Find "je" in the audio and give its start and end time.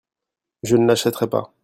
0.63-0.77